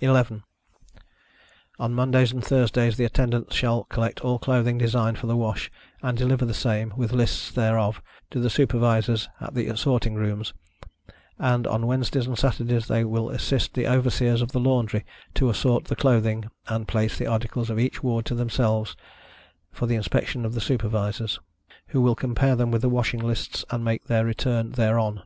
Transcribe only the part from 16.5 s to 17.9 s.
and place the articles of